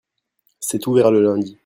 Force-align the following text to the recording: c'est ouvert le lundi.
c'est 0.59 0.87
ouvert 0.87 1.11
le 1.11 1.21
lundi. 1.21 1.59